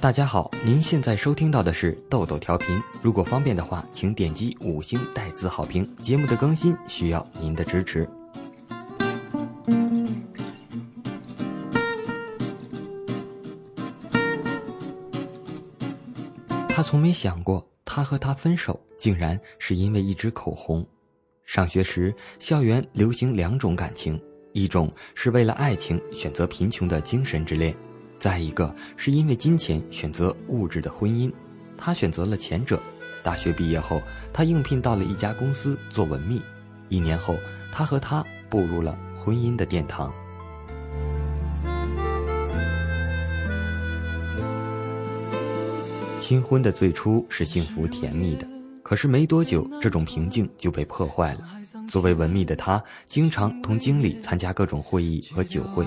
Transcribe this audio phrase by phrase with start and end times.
[0.00, 2.82] 大家好，您现在收听到的是豆豆调频。
[3.02, 5.86] 如果方便的话，请点击五星带字好评。
[6.00, 8.08] 节目的更新需要您的支持。
[16.70, 20.82] 他从没想过，他和她分手竟然是因为一支口红。
[21.44, 24.18] 上学时，校园流行两种感情，
[24.54, 27.76] 一种是为了爱情选择贫穷的精神之恋。
[28.20, 31.32] 再一个是因为金钱选择物质的婚姻，
[31.78, 32.78] 他选择了前者。
[33.22, 36.40] 大学毕业后，他应聘到了一家公司做文秘。
[36.90, 37.34] 一年后，
[37.72, 40.12] 他和她步入了婚姻的殿堂。
[46.18, 48.46] 新婚的最初是幸福甜蜜的，
[48.82, 51.40] 可是没多久，这种平静就被破坏了。
[51.88, 55.86] 作为文秘的他，经常同经理参加各种会议和酒会。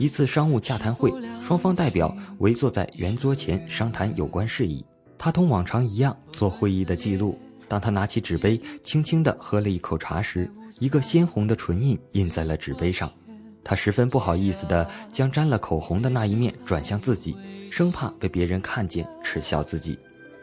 [0.00, 4.82] 一次商务洽谈会，双方代表围坐在圆桌前商谈有关事宜。
[5.18, 7.38] 他同往常一样做会议的记录。
[7.68, 13.12] 当他拿起纸杯，轻轻地喝了一口茶时，一个鲜红的唇印印在了纸杯上。
[13.62, 17.36] 他十分不好意思地将沾了口红的那一面转向自己，
[17.70, 19.98] 生怕被别人看见耻笑自己。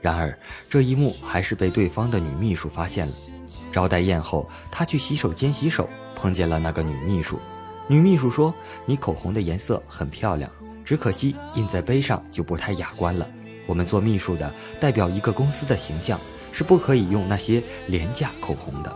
[0.00, 3.12] 然而这一幕还是被对方的女秘书发现了。
[3.70, 7.38] 招待宴后，他去洗手间洗手，碰见了那个女秘书。
[7.92, 8.54] 女秘书说
[8.88, 10.50] ：“你口红的颜色很漂亮，
[10.82, 13.28] 只可惜印在杯上就不太雅观了。
[13.66, 16.18] 我们做秘书的代表一个公司的形象，
[16.52, 18.90] 是不可以用那些廉价口红的。”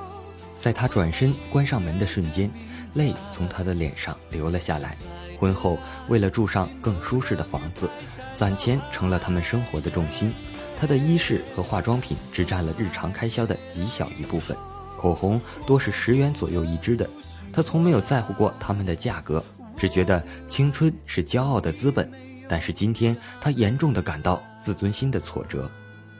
[0.56, 2.50] 在他转身关上门的瞬间，
[2.94, 4.96] 泪从他的脸上流了下来。
[5.38, 7.90] 婚后，为了住上更舒适的房子，
[8.34, 10.32] 攒钱成了他们生活的重心。
[10.80, 14.56] 他的衣饰和化妆品只占了日常开销的极小一部分，
[14.96, 17.06] 口红多是十元左右一支的。
[17.56, 19.42] 他从没有在乎过他们的价格，
[19.78, 22.06] 只觉得青春是骄傲的资本。
[22.46, 25.70] 但是今天，他严重的感到自尊心的挫折。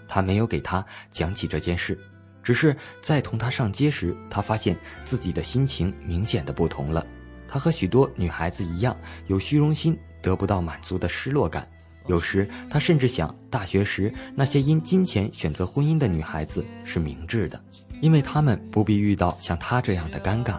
[0.09, 1.99] 他没有给他讲起这件事，
[2.43, 7.07] 只是在同他上街时，他发现自己的心情明显的不同了。
[7.47, 8.97] 他和许多女孩子一样，
[9.27, 11.69] 有虚荣心得不到满足的失落感。
[12.07, 17.63] 有时，他甚至想，大学时那些因金钱选择婚姻的女孩子是明智的，
[18.01, 20.59] 因为她们不必遇到像他这样的尴尬。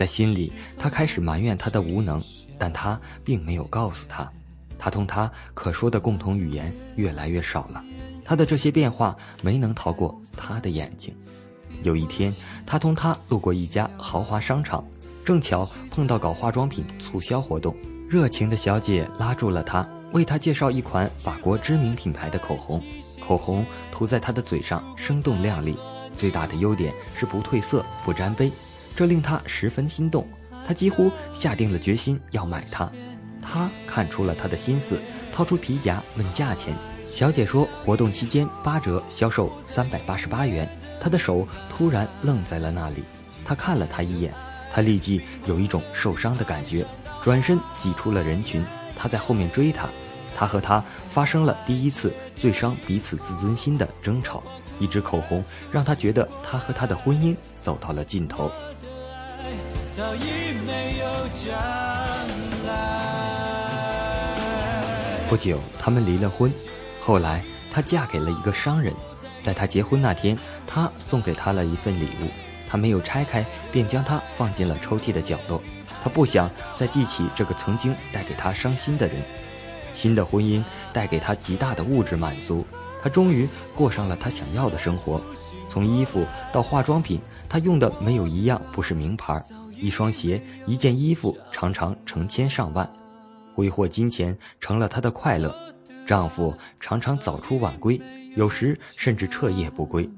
[0.00, 2.24] 在心里，他开始埋怨他的无能，
[2.58, 4.32] 但他并没有告诉他，
[4.78, 7.84] 他同他可说的共同语言越来越少了。
[8.24, 11.14] 他的这些变化没能逃过他的眼睛。
[11.82, 12.34] 有一天，
[12.64, 14.82] 他同他路过一家豪华商场，
[15.22, 17.76] 正巧碰到搞化妆品促销活动，
[18.08, 22.82] 热情的小姐拉住了他，为他介绍一款法国知名品牌的口红。
[23.20, 25.76] 口红涂在他的嘴上，生动亮丽，
[26.16, 28.50] 最大的优点是不褪色、不沾杯。
[28.94, 30.26] 这令他十分心动，
[30.66, 32.90] 他几乎下定了决心要买它。
[33.42, 35.00] 他看出了他的心思，
[35.32, 36.74] 掏出皮夹问价钱。
[37.08, 40.68] 小姐说活动期间八折销售三百八十八元。
[41.00, 43.02] 他的手突然愣在了那里。
[43.44, 44.34] 他看了他一眼，
[44.70, 46.86] 他立即有一种受伤的感觉，
[47.22, 48.64] 转身挤出了人群。
[48.94, 49.88] 他在后面追他，
[50.36, 54.42] 他和他发生了第一次最伤彼此自尊心的争吵。
[54.78, 58.50] 一支口红让他觉得他和他的婚姻走到了尽头。
[59.96, 61.52] 早已没有将
[62.66, 63.20] 来。
[65.28, 66.52] 不久，他们离了婚。
[67.00, 68.94] 后来，她嫁给了一个商人。
[69.38, 70.36] 在她结婚那天，
[70.66, 72.28] 他送给她了一份礼物，
[72.68, 75.62] 她没有拆开，便将它放进了抽屉的角落。
[76.02, 79.22] 她不想再记起这个曾经带给她伤心的人。
[79.92, 80.62] 新的婚姻
[80.92, 82.64] 带给她极大的物质满足，
[83.02, 85.20] 她终于过上了她想要的生活。
[85.68, 89.42] 从衣服到化妆品，她用的没有一样不是名牌。
[89.74, 92.90] 一双鞋，一件衣服，常常成千上万，
[93.54, 95.54] 挥霍金钱成了她的快乐。
[96.06, 98.00] 丈夫常常早出晚归，
[98.36, 100.10] 有时甚至彻夜不归。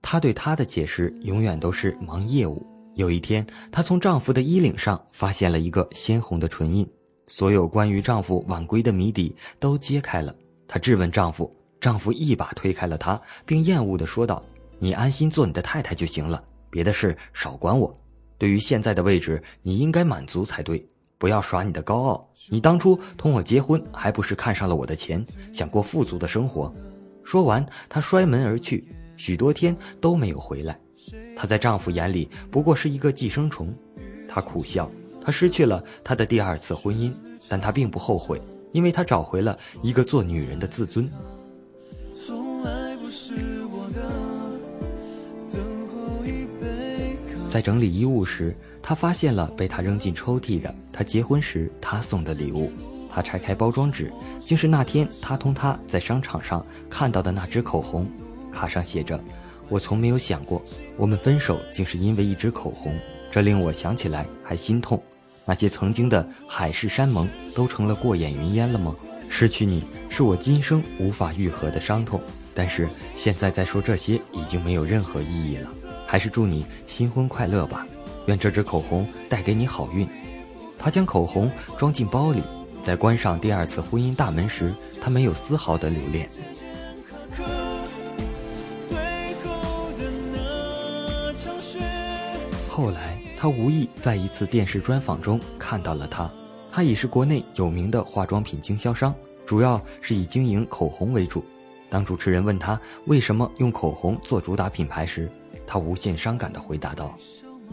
[0.00, 2.64] 她对他的解释永远都是忙业务。
[2.94, 6.88] 有一天，她从丈夫的衣领上发现了一个鲜红的唇印，
[7.30, 10.34] 所有关于丈夫晚归的谜底都揭开了。
[10.66, 11.48] 她质问丈夫，
[11.80, 14.42] 丈夫一把推开了她，并厌恶地说道
[14.80, 17.96] ：“你安心做你的太太就行了，别的事少管我。”
[18.36, 20.84] 对于现在的位置，你应该满足才对，
[21.18, 22.28] 不要耍你的高傲。
[22.48, 26.74] 你当初同我结婚，还不是看上了我的钱，想过富足的生活？
[27.22, 28.84] 说完，她摔门而去，
[29.16, 30.76] 许多天都没有回来。
[31.36, 33.72] 她在丈夫眼里不过是一个寄生虫。
[34.28, 34.90] 她苦笑，
[35.30, 37.12] 失去了她的第二次婚姻，
[37.48, 38.40] 但她并不后悔，
[38.72, 41.10] 因为她找回了一个做女人的自尊。
[47.48, 52.70] 在整理衣物时，他发现了被他扔进抽屉的他结婚时他送的礼物。
[53.12, 58.06] 他拆开包装纸，竟是那天他同他在商场上看到的那支口红。
[58.52, 59.20] 卡上写着
[59.68, 60.62] ：“我从没有想过，
[60.96, 62.96] 我们分手竟是因为一支口红。
[63.32, 65.02] 这令我想起来还心痛。
[65.50, 68.94] 那些曾经的海誓山盟，都成了过眼云烟了吗？
[69.28, 72.20] 失去你是我今生无法愈合的伤痛。
[72.54, 75.68] 但是现在再说这些，已经没有任何意义了。
[76.06, 77.84] 还是祝你新婚快乐吧，
[78.26, 80.06] 愿这支口红带给你好运。”
[80.78, 82.40] 他将口红装进包里。
[82.80, 86.28] 在关上第二次婚姻大门时，他没有丝毫的留恋。
[92.68, 93.09] 后来，
[93.40, 96.30] 他无意在一次电视专访中看到了他。
[96.70, 99.14] 他已是国内有名的化妆品经销商，
[99.46, 101.42] 主要是以经营口红为主。
[101.88, 105.26] 当主持人问他为什么用口红做主打品牌时，
[105.66, 107.16] 他无限伤感地回答道：“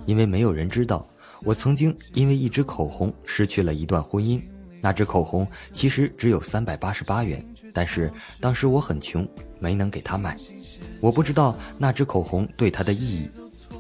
[0.08, 1.06] 因为没有人知道，
[1.44, 4.42] 我曾经因为一支口红失去了一段婚姻。”
[4.80, 8.10] 那支口红其实只有三百八十八元，但是
[8.40, 9.28] 当时我很穷，
[9.60, 10.38] 没能给他买。
[11.02, 13.30] 我不知道那支口红对他的意义。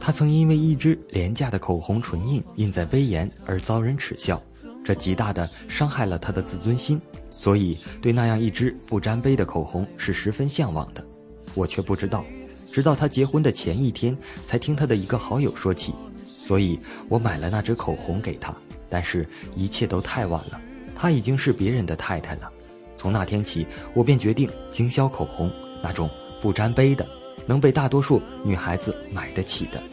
[0.07, 4.41] 他曾因为一支廉价的口红唇印印在威严而遭人耻笑，
[4.81, 11.05] 这极大的伤害了他的自尊心，所以对那样一支不沾杯的口红是十分向往的。
[11.53, 12.25] 我却不知道，
[12.71, 15.93] 直到他结婚的前一天，才听他的一个好友说起，
[16.23, 18.55] 所以我买了那支口红给他。
[18.89, 19.27] 但是，
[19.57, 20.61] 一切都太晚了。
[20.95, 22.49] 她已经是别人的太太了，
[22.95, 25.51] 从那天起，我便决定经销口红，
[25.83, 26.09] 那种
[26.39, 27.05] 不沾杯的，
[27.45, 29.83] 能被大多数女孩子买得起的。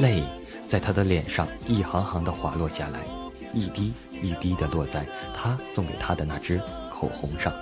[0.00, 0.22] 泪
[0.66, 3.00] 在他的脸上一行行的滑落下来，
[3.52, 3.92] 一滴
[4.22, 5.06] 一滴的落在
[5.36, 6.60] 他送给他的那只
[6.90, 7.52] 口红上。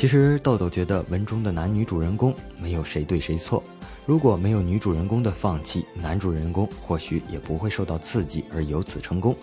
[0.00, 3.62] 其实豆豆觉得文中的男女主人公没有谁对谁错，
[4.06, 9.36] 如果没有女主人公的放弃，男主人公或许也不会受到刺激而由此成功。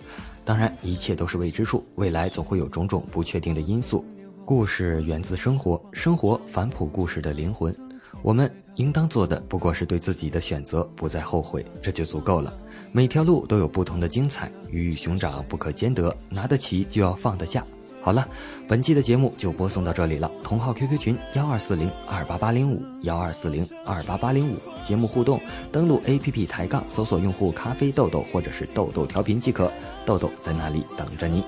[0.44, 4.04] 当然，一切都是未知数，未来总会有种种不确定的因素。
[4.44, 7.72] 故事源自生活，生活反哺故事的灵魂。
[8.20, 12.52] 我们应当做的不过是对自己的选择不再后悔，这就足够了。
[12.90, 17.64] 每条路都有不同的精彩，鱼与熊掌不可兼得，拿得起就要放得下。
[18.00, 18.26] 好了，
[18.66, 20.30] 本期的节目就播送到这里了。
[20.42, 25.40] 同号 QQ 群幺二四零二八八零五幺二四零二八八零五，节目互动，
[25.70, 29.70] 登录 APP 抬杠搜索用户咖啡豆豆或者是豆豆调频即可，
[30.06, 31.44] 豆豆在那里等着你。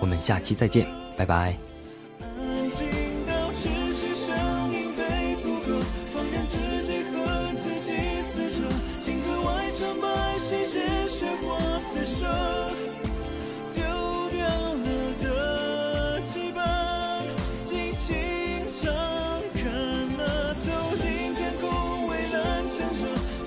[0.00, 1.71] 我们下期再见，拜拜。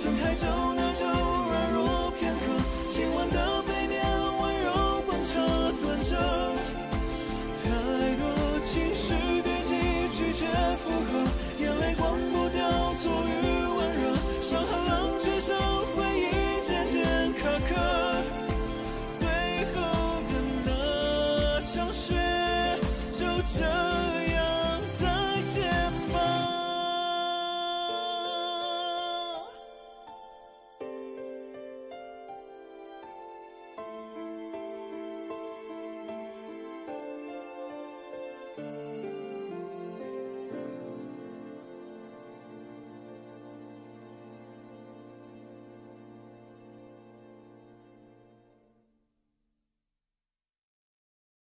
[0.06, 0.75] 等太久